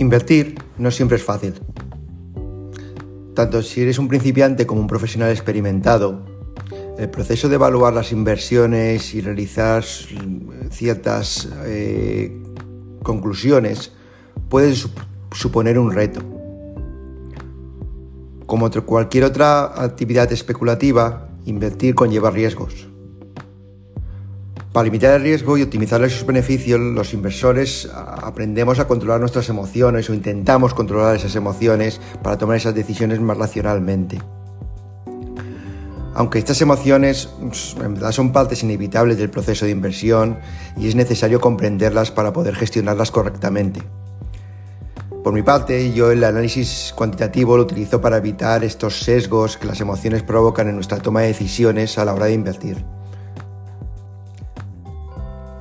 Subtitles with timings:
[0.00, 1.60] Invertir no siempre es fácil.
[3.34, 6.24] Tanto si eres un principiante como un profesional experimentado,
[6.96, 9.84] el proceso de evaluar las inversiones y realizar
[10.70, 12.34] ciertas eh,
[13.02, 13.92] conclusiones
[14.48, 14.74] puede
[15.32, 16.22] suponer un reto.
[18.46, 22.89] Como cualquier otra actividad especulativa, invertir conlleva riesgos.
[24.72, 30.08] Para limitar el riesgo y optimizar sus beneficios, los inversores aprendemos a controlar nuestras emociones
[30.08, 34.20] o intentamos controlar esas emociones para tomar esas decisiones más racionalmente.
[36.14, 37.28] Aunque estas emociones
[37.82, 40.38] en verdad son partes inevitables del proceso de inversión
[40.76, 43.82] y es necesario comprenderlas para poder gestionarlas correctamente.
[45.24, 49.80] Por mi parte, yo el análisis cuantitativo lo utilizo para evitar estos sesgos que las
[49.80, 52.99] emociones provocan en nuestra toma de decisiones a la hora de invertir.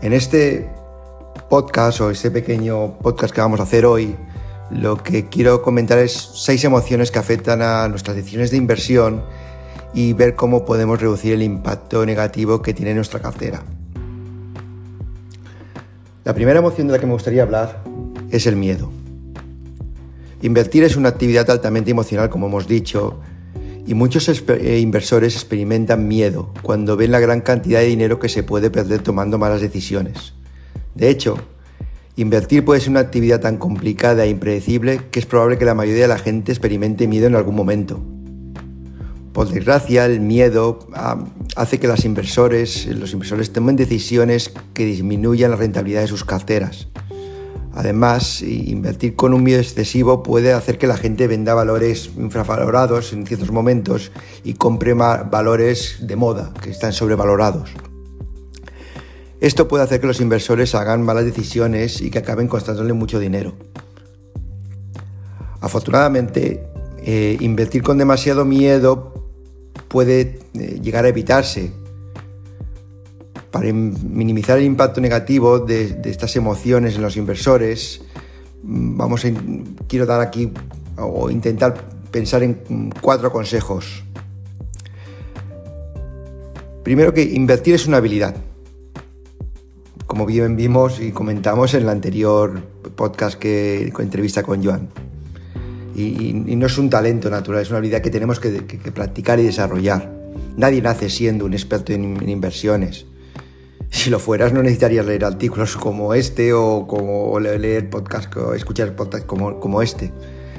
[0.01, 0.69] En este
[1.49, 4.15] podcast o este pequeño podcast que vamos a hacer hoy,
[4.71, 9.23] lo que quiero comentar es seis emociones que afectan a nuestras decisiones de inversión
[9.93, 13.61] y ver cómo podemos reducir el impacto negativo que tiene nuestra cartera.
[16.23, 17.83] La primera emoción de la que me gustaría hablar
[18.31, 18.89] es el miedo.
[20.41, 23.19] Invertir es una actividad altamente emocional, como hemos dicho,
[23.89, 28.43] y muchos eh, inversores experimentan miedo cuando ven la gran cantidad de dinero que se
[28.43, 30.33] puede perder tomando malas decisiones.
[30.93, 31.39] De hecho,
[32.15, 36.03] invertir puede ser una actividad tan complicada e impredecible que es probable que la mayoría
[36.03, 37.99] de la gente experimente miedo en algún momento.
[39.33, 45.49] Por desgracia, el miedo ah, hace que los inversores, los inversores tomen decisiones que disminuyan
[45.49, 46.89] la rentabilidad de sus carteras.
[47.79, 53.25] Además, invertir con un miedo excesivo puede hacer que la gente venda valores infravalorados en
[53.25, 54.11] ciertos momentos
[54.43, 57.69] y compre valores de moda que están sobrevalorados.
[59.39, 63.53] Esto puede hacer que los inversores hagan malas decisiones y que acaben costándole mucho dinero.
[65.61, 66.67] Afortunadamente,
[66.97, 69.31] eh, invertir con demasiado miedo
[69.87, 71.71] puede eh, llegar a evitarse
[73.51, 78.01] para minimizar el impacto negativo de, estas emociones en los inversores,
[78.63, 79.31] mm, vamos a,
[79.87, 80.51] quiero dar aquí
[80.97, 81.73] o intentar
[82.11, 84.03] pensar en cuatro consejos.
[86.83, 88.35] Primero que invertir es una habilidad.
[90.07, 92.61] Como bien vimos y comentamos en el anterior
[92.95, 94.89] podcast que con entrevista con Joan.
[95.95, 98.61] Y, no es un talento natural, es una habilidad que tenemos que,
[98.91, 100.11] practicar y desarrollar.
[100.57, 103.05] Nadie nace siendo un experto en inversiones.
[103.89, 108.95] Si lo fueras, no necesitarías leer artículos como este o, como leer podcast o escuchar
[108.95, 110.13] podcasts como, como este.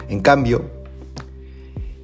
[0.08, 0.70] En cambio,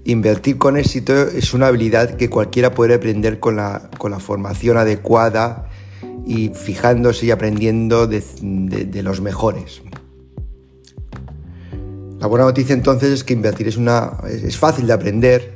[0.04, 4.76] invertir con éxito es una habilidad que cualquiera puede aprender con la, con la formación
[4.78, 5.68] adecuada
[6.24, 9.82] y fijándose y aprendiendo de, de, los mejores.
[12.20, 15.55] La buena noticia entonces es que invertir es, una, es fácil de aprender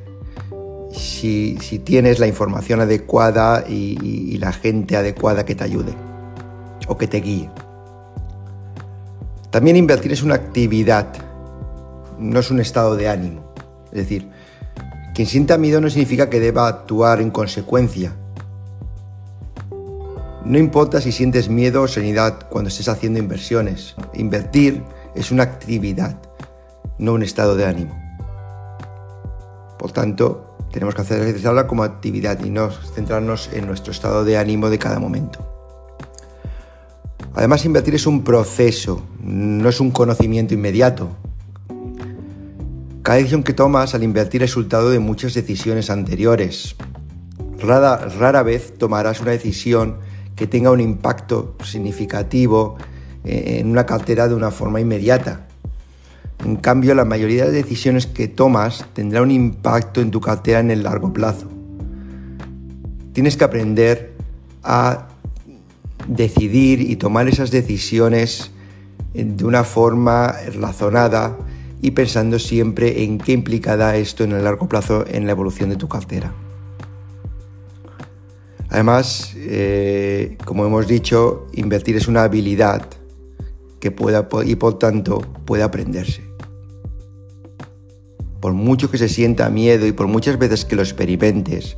[0.93, 5.95] si, tienes la información adecuada y, la gente adecuada que te ayude
[6.89, 7.51] o que te guíe.
[9.51, 11.09] También invertir es una actividad,
[12.19, 13.53] no es un estado de ánimo.
[13.93, 14.29] Es decir,
[15.15, 18.15] quien sienta miedo no significa que deba actuar en consecuencia.
[20.45, 23.95] No importa si sientes miedo o serenidad cuando estés haciendo inversiones.
[24.15, 24.83] Invertir
[25.15, 26.17] es una actividad,
[26.99, 28.01] no un estado de ánimo.
[29.79, 34.71] Por tanto, tenemos que hacerla como actividad y no centrarnos en nuestro estado de ánimo
[34.71, 35.47] de cada momento.
[37.35, 41.11] Además, invertir es un proceso, no es un conocimiento inmediato.
[43.03, 46.77] Cada decisión que tomas al invertir es resultado de muchas decisiones anteriores.
[47.59, 49.99] Rara, rara vez tomarás una decisión
[50.37, 52.77] que tenga un impacto significativo
[53.25, 55.47] eh, en una cartera de una forma inmediata.
[56.45, 60.71] En cambio, la mayoría de decisiones que tomas tendrá un impacto en tu cartera en
[60.71, 61.49] el largo plazo.
[63.13, 64.15] Tienes que aprender
[64.63, 65.09] a
[66.09, 68.53] decidir y tomar esas decisiones
[69.13, 71.37] de una forma razonada
[71.83, 75.77] y pensando siempre en qué implicará esto en el largo plazo en la evolución de
[75.77, 76.33] tu cartera.
[78.71, 82.87] Además, eh, como hemos dicho, invertir es una habilidad
[83.79, 86.30] que pueda y por tanto puede aprenderse
[88.41, 91.77] por mucho que se sienta miedo y por muchas veces que lo experimentes,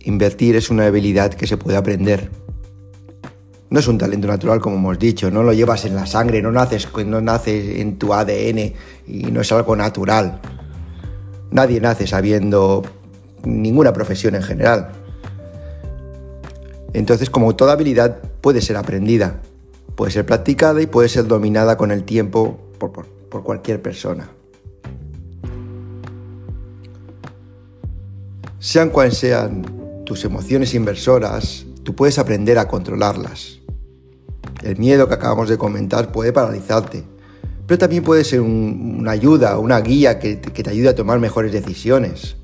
[0.00, 2.30] invertir es una habilidad que se puede aprender.
[3.70, 6.52] No es un talento natural, como hemos dicho, no lo llevas en la sangre, no
[6.52, 8.74] naces, no nace en tu ADN
[9.06, 10.40] y no es algo natural.
[11.50, 12.82] Nadie nace sabiendo
[13.44, 14.92] ninguna profesión en general.
[16.92, 19.40] Entonces, como toda habilidad puede ser aprendida,
[19.96, 23.06] puede ser practicada y puede ser dominada con el tiempo por, por
[23.42, 24.30] cualquier persona.
[28.58, 33.60] Sean cuales sean tus emociones inversoras, tú puedes aprender a controlarlas.
[34.62, 37.04] El miedo que acabamos de comentar puede paralizarte,
[37.66, 41.52] pero también puede ser una ayuda, una guía que, que te ayude a tomar mejores
[41.52, 42.36] decisiones.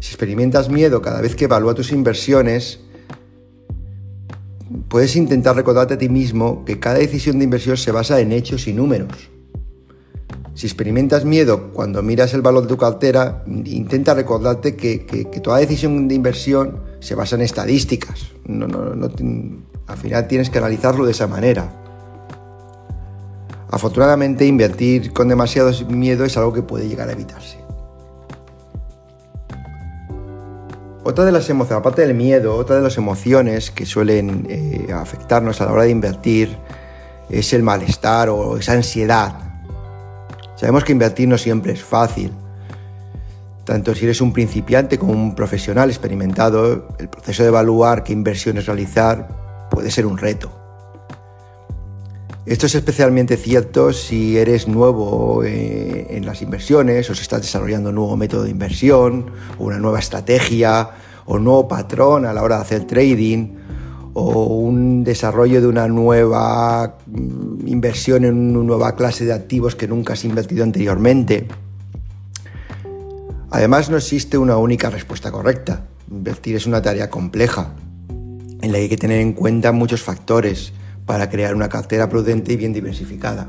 [0.00, 2.80] Si experimentas miedo cada vez que evalúas tus inversiones,
[4.88, 8.66] puedes intentar recordarte a ti mismo que cada decisión de inversión se basa en hechos
[8.66, 9.30] y números.
[10.60, 14.98] Si experimentas miedo cuando miras el valor de tu cartera, intenta recordarte que,
[15.42, 18.32] toda decisión de inversión se basa en estadísticas.
[19.86, 21.72] al final tienes que analizarlo de esa manera.
[23.70, 27.56] Afortunadamente, invertir con demasiado miedo es algo que puede llegar a evitarse.
[31.04, 35.58] Otra de las emociones, aparte del miedo, otra de las emociones que suelen eh, afectarnos
[35.62, 36.54] a la hora de invertir
[37.30, 39.49] es el malestar o esa ansiedad
[40.60, 42.30] Sabemos que invertir no siempre es fácil.
[43.64, 48.66] Tanto si eres un principiante como un profesional experimentado, el proceso de evaluar qué inversiones
[48.66, 50.52] realizar puede ser un reto.
[52.44, 57.88] Esto es especialmente cierto si eres nuevo eh, en las inversiones o si estás desarrollando
[57.88, 60.90] un nuevo método de inversión, una nueva estrategia,
[61.24, 63.59] o un nuevo patrón a la hora de hacer trading,
[64.14, 69.88] o un desarrollo de una nueva mm, inversión en una nueva clase de activos que
[69.88, 71.46] nunca has invertido anteriormente.
[73.50, 75.86] Además, no existe una única respuesta correcta.
[76.10, 77.74] Invertir es una tarea compleja,
[78.08, 80.72] en la que hay que tener en cuenta muchos factores
[81.06, 83.48] para crear una cartera prudente y bien diversificada.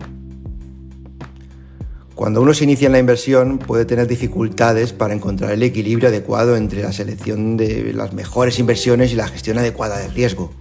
[2.22, 6.56] Cuando uno se inicia en la inversión puede tener dificultades para encontrar el equilibrio adecuado
[6.56, 10.52] entre la selección de las mejores inversiones y la gestión adecuada del riesgo.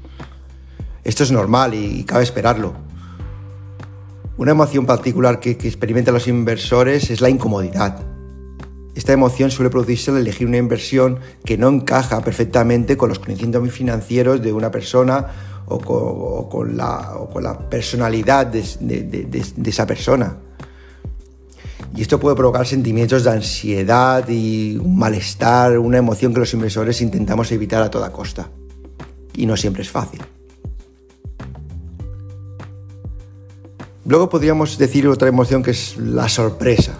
[1.05, 2.73] Esto es normal y cabe esperarlo.
[4.39, 8.07] Una emoción particular que, experimentan los inversores es la incomodidad.
[8.95, 13.71] Esta emoción suele producirse al elegir una inversión que no encaja perfectamente con los conocimientos
[13.71, 15.27] financieros de una persona
[15.67, 20.39] o con, la, personalidad de esa persona.
[21.95, 27.01] Y esto puede provocar sentimientos de ansiedad y un malestar, una emoción que los inversores
[27.01, 28.49] intentamos evitar a toda costa.
[29.35, 30.21] Y no siempre es fácil.
[34.05, 36.95] Luego podríamos decir otra emoción que es la sorpresa.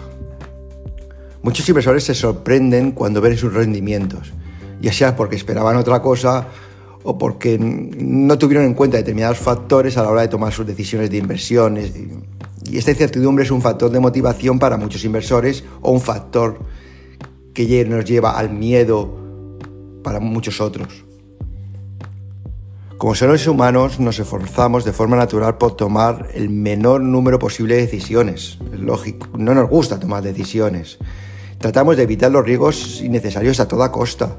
[1.41, 4.31] Muchos inversores se sorprenden cuando ven sus rendimientos,
[4.79, 6.47] ya sea porque esperaban otra cosa
[7.03, 11.09] o porque no tuvieron en cuenta determinados factores a la hora de tomar sus decisiones
[11.09, 11.91] de inversiones.
[12.71, 16.57] Y esta incertidumbre es un factor de motivación para muchos inversores o un factor
[17.53, 19.13] que nos lleva al miedo
[20.01, 21.03] para muchos otros.
[22.97, 27.81] Como seres humanos nos esforzamos de forma natural por tomar el menor número posible de
[27.81, 28.57] decisiones.
[28.73, 30.97] Es lógico, no nos gusta tomar decisiones.
[31.57, 34.37] Tratamos de evitar los riesgos innecesarios a toda costa.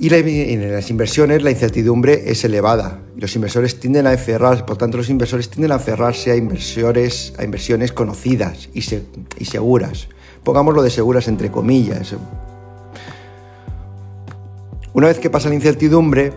[0.00, 3.00] Y en las inversiones la incertidumbre es elevada.
[3.16, 7.42] Los inversores tienden a aferrarse, por tanto los inversores tienden a aferrarse a, inversores, a
[7.42, 10.08] inversiones conocidas y, y seguras.
[10.44, 12.14] Pongámoslo de seguras entre comillas.
[14.92, 16.32] Una vez que pasa la incertidumbre,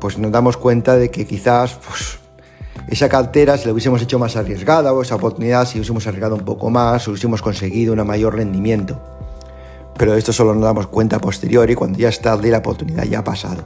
[0.00, 2.20] pues nos damos cuenta de que quizás pues,
[2.88, 6.44] esa cartera, si la hubiésemos hecho más arriesgada o esa oportunidad, si hubiésemos arriesgado un
[6.44, 9.02] poco más, hubiésemos conseguido un mayor rendimiento
[9.98, 13.04] pero esto solo nos damos cuenta a posteriori cuando ya es tarde y la oportunidad
[13.04, 13.64] ya ha pasado.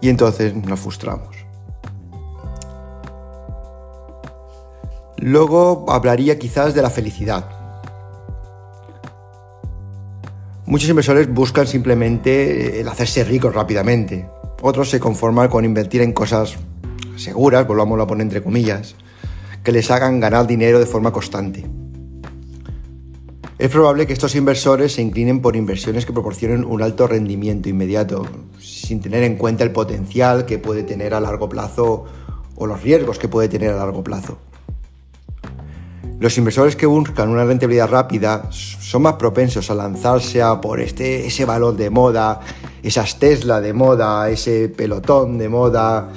[0.00, 1.34] Y entonces nos frustramos.
[5.18, 7.48] Luego hablaría quizás de la felicidad.
[10.66, 14.28] Muchos inversores buscan simplemente el hacerse ricos rápidamente.
[14.62, 16.56] Otros se conforman con invertir en cosas
[17.16, 18.96] seguras, volvamos a poner entre comillas,
[19.62, 21.64] que les hagan ganar dinero de forma constante.
[23.64, 28.26] Es probable que estos inversores se inclinen por inversiones que proporcionen un alto rendimiento inmediato,
[28.60, 32.04] sin tener en cuenta el potencial que puede tener a largo plazo
[32.56, 34.36] o los riesgos que puede tener a largo plazo.
[36.20, 41.26] Los inversores que buscan una rentabilidad rápida son más propensos a lanzarse a por este,
[41.26, 42.40] ese valor de moda,
[42.82, 46.12] esas Tesla de moda, ese pelotón de moda,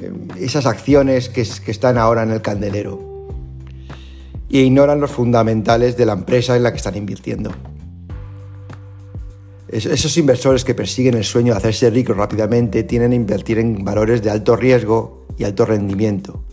[0.00, 3.09] eh, esas acciones que están ahora en el candelero
[4.50, 7.52] y ignoran los fundamentales de la empresa en la que están invirtiendo.
[9.68, 14.20] Esos inversores que persiguen el sueño de hacerse ricos rápidamente tienen que invertir en valores
[14.20, 16.44] de alto riesgo y alto rendimiento.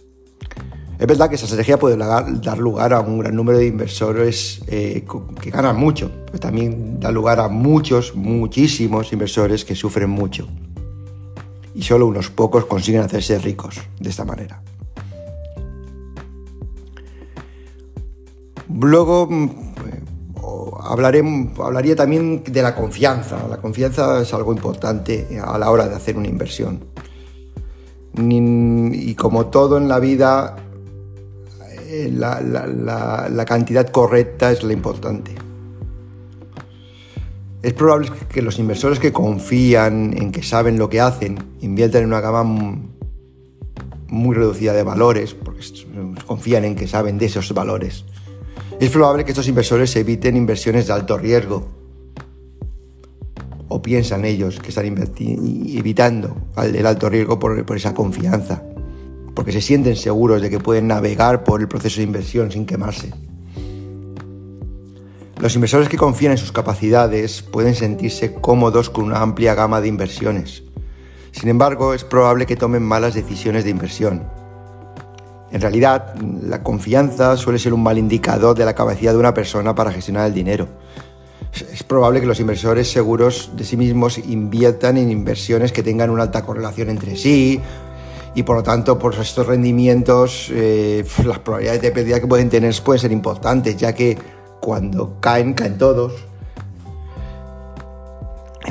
[1.00, 5.04] Es verdad que esa estrategia puede dar lugar a un gran número de inversores eh,
[5.42, 10.48] que ganan mucho, pero también da lugar a muchos, muchísimos inversores que sufren mucho.
[11.74, 14.64] y solo unos pocos consiguen hacerse ricos de esta manera.
[18.70, 19.50] Luego mm,
[20.82, 21.24] hablaré,
[21.64, 23.48] hablaría también de la confianza.
[23.50, 26.86] La confianza es algo importante a la hora de hacer una inversión.
[28.20, 30.56] Y como todo en la vida,
[31.88, 35.36] eh, la, cantidad correcta es la importante.
[37.62, 42.08] Es probable que los inversores que confían en que saben lo que hacen inviertan en
[42.08, 42.44] una gama
[44.10, 45.62] muy reducida de valores, porque
[46.26, 48.06] confían en que saben de esos valores.
[48.80, 51.68] Es probable que estos inversores eviten inversiones de alto riesgo.
[53.70, 58.64] O piensan ellos que están evitando el alto riesgo por, por esa confianza.
[59.34, 63.12] Porque se sienten seguros de que pueden navegar por el proceso de inversión sin quemarse.
[65.40, 69.88] Los inversores que confían en sus capacidades pueden sentirse cómodos con una amplia gama de
[69.88, 70.64] inversiones.
[71.32, 74.37] Sin embargo, es probable que tomen malas decisiones de inversión
[75.52, 79.74] en realidad, la confianza suele ser un mal indicador de la capacidad de una persona
[79.74, 80.68] para gestionar el dinero.
[81.54, 86.24] Es probable que los inversores seguros de sí mismos inviertan en inversiones que tengan una
[86.24, 87.62] alta correlación entre sí
[88.36, 92.76] y por lo tanto por estos rendimientos eh, las probabilidades de pérdida que pueden tener
[92.84, 94.18] pueden ser importantes ya que
[94.60, 96.14] cuando caen, caen todos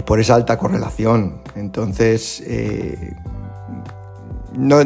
[0.05, 1.43] por esa alta correlación.
[1.57, 3.17] Entonces, eh,
[4.57, 4.81] no,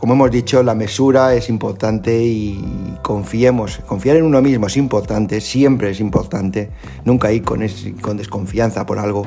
[0.00, 3.78] como hemos dicho, la mesura es importante y confiemos.
[3.86, 6.70] Confiar en uno mismo es importante, siempre es importante.
[7.04, 7.60] Nunca ir con,
[8.00, 9.26] con desconfianza por algo,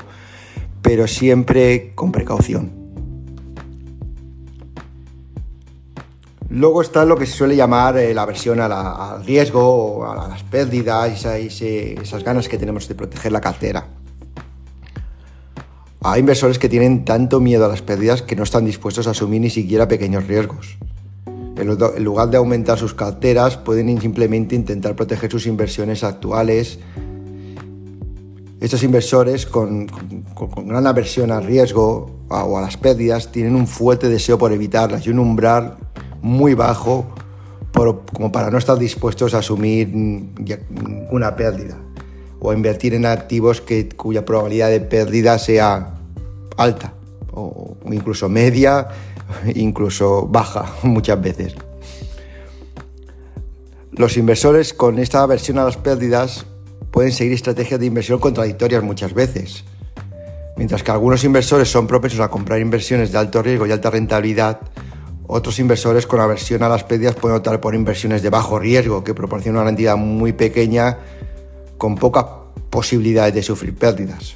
[0.81, 2.87] pero siempre con precaución.
[6.49, 11.25] Luego está lo que se suele llamar eh, la aversión al riesgo a las pérdidas,
[11.25, 13.96] esas ganas que tenemos de proteger la cartera.
[16.09, 19.41] Hay inversores que tienen tanto miedo a las pérdidas que no están dispuestos a asumir
[19.41, 20.77] ni siquiera pequeños riesgos.
[21.57, 21.67] En
[22.05, 26.79] lugar de aumentar sus carteras, pueden simplemente intentar proteger sus inversiones actuales.
[28.61, 29.87] Estos inversores con,
[30.65, 35.09] gran aversión al riesgo o a las pérdidas tienen un fuerte deseo por evitarlas y
[35.09, 35.75] un umbral
[36.21, 37.05] muy bajo
[38.13, 39.93] como para no estar dispuestos a asumir
[41.11, 41.77] una pérdida
[42.39, 45.96] o invertir en activos que, cuya probabilidad de pérdida sea
[46.57, 46.93] alta
[47.31, 48.87] o incluso media,
[49.55, 51.55] incluso baja muchas veces.
[53.91, 56.45] Los inversores con esta aversión a las pérdidas
[56.91, 59.63] pueden seguir estrategias de inversión contradictorias muchas veces.
[60.55, 64.59] Mientras que algunos inversores son propensos a comprar inversiones de alto riesgo y alta rentabilidad,
[65.27, 69.13] otros inversores con aversión a las pérdidas pueden optar por inversiones de bajo riesgo que
[69.13, 70.97] proporcionan una cantidad muy pequeña
[71.77, 72.25] con pocas
[72.69, 74.35] posibilidades de sufrir pérdidas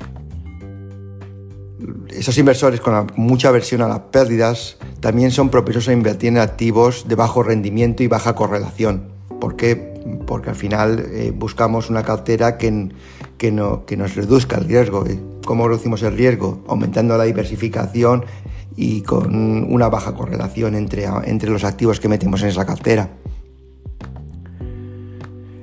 [2.10, 7.08] esos inversores con mucha aversión a las pérdidas también son propensos a invertir en activos
[7.08, 9.10] de bajo rendimiento y baja correlación.
[9.40, 9.76] ¿Por qué?
[10.28, 12.90] Porque al final eh, buscamos una cartera que,
[13.38, 15.06] que, no, que nos reduzca el riesgo.
[15.46, 16.64] ¿Cómo reducimos el riesgo?
[16.68, 18.26] Aumentando la diversificación
[18.76, 19.34] y con
[19.72, 23.10] una baja correlación entre, entre los activos que metemos en esa cartera.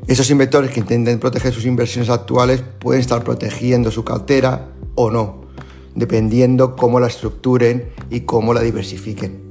[0.06, 5.47] Esos inversores que intenten proteger sus inversiones actuales pueden estar protegiendo su cartera o no
[5.94, 9.48] dependiendo cómo la estructuren y cómo la diversifiquen.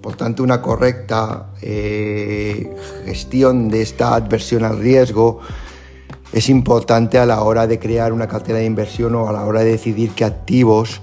[0.00, 2.74] Por tanto, una correcta eh,
[3.04, 5.40] gestión de esta adversión al riesgo
[6.32, 9.60] es importante a la hora de crear una cartera de inversión o a la hora
[9.60, 11.02] de decidir qué activos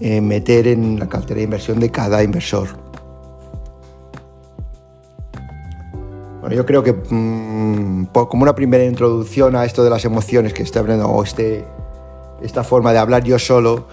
[0.00, 2.68] eh, meter en la cartera de inversión de cada inversor.
[6.40, 10.62] Bueno, yo creo que mm, como una primera introducción a esto de las emociones que
[10.62, 11.64] estoy hablando, o este,
[12.44, 13.88] esta forma de hablar yo solo,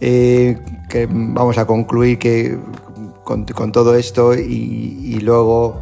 [0.00, 2.58] eh, que vamos a concluir que
[3.22, 5.80] con, todo esto y, luego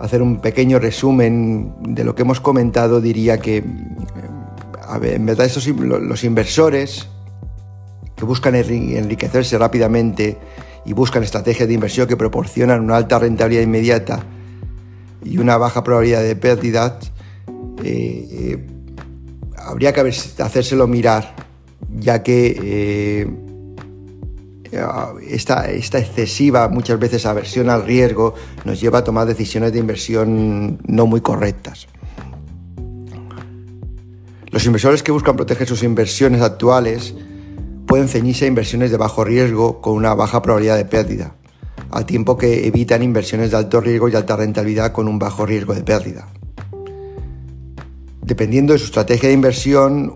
[0.00, 7.08] hacer un pequeño resumen de lo que hemos comentado, diría que en verdad los inversores
[8.16, 10.38] que buscan enriquecerse rápidamente
[10.84, 14.24] y buscan estrategias de inversión que proporcionan una alta rentabilidad inmediata
[15.24, 16.98] y una baja probabilidad de pérdida,
[17.82, 18.66] eh, eh,
[19.68, 21.34] habría que hacérselo mirar
[21.96, 23.30] ya que eh,
[25.28, 28.34] esta, excesiva, muchas veces aversión al riesgo,
[28.64, 31.88] nos lleva a tomar decisiones de inversión no muy correctas.
[34.50, 37.14] Los inversores que buscan proteger sus inversiones actuales
[37.86, 41.34] pueden ceñirse a inversiones de bajo riesgo con una baja probabilidad de pérdida,
[41.90, 45.74] al tiempo que evitan inversiones de alto riesgo y alta rentabilidad con un bajo riesgo
[45.74, 46.28] de pérdida.
[48.28, 50.14] Dependiendo de su estrategia de inversión,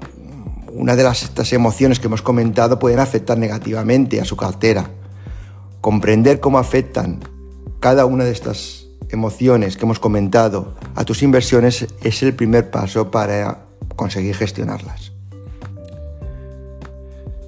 [0.70, 4.90] una de las, estas emociones que hemos comentado pueden afectar negativamente a su cartera.
[5.80, 7.20] comprender cómo afectan
[7.80, 13.10] cada una de estas emociones que hemos comentado a tus inversiones es el primer paso
[13.10, 13.64] para
[13.96, 15.12] conseguir gestionarlas.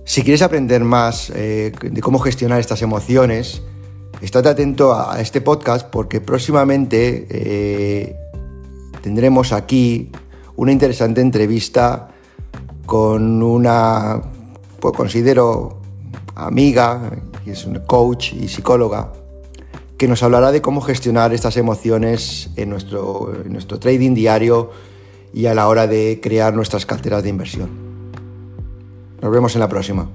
[0.05, 3.61] Si quieres aprender más eh, de cómo gestionar estas emociones,
[4.23, 8.17] estate atento a, este podcast porque próximamente eh,
[9.03, 10.11] tendremos aquí
[10.57, 12.09] una interesante entrevista
[12.87, 14.21] con una,
[14.81, 15.81] pues considero
[16.35, 17.11] amiga,
[17.45, 19.13] que es una coach y psicóloga,
[19.97, 24.71] que nos hablará de cómo gestionar estas emociones en nuestro, en nuestro trading diario
[25.33, 27.71] y a la hora de crear nuestras carteras de inversión.
[29.21, 30.09] Nos vemos en la próxima.